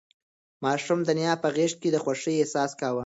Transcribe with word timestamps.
ماشوم 0.63 0.99
د 1.05 1.09
نیا 1.19 1.33
په 1.43 1.47
غېږ 1.55 1.73
کې 1.81 1.89
د 1.91 1.97
خوښۍ 2.03 2.35
احساس 2.37 2.71
کاوه. 2.79 2.99